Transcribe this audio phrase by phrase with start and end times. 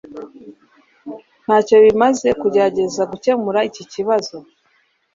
[1.43, 4.35] Ntacyo bimaze kugerageza gukemura iki kibazo